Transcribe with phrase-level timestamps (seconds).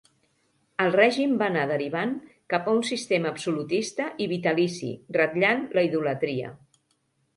[0.83, 2.15] El règim va anar derivant
[2.53, 6.51] cap a un sistema absolutista i vitalici, ratllant la idolatria.